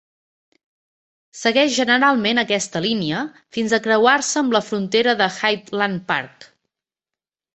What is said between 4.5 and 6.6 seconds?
la frontera del Highland Park.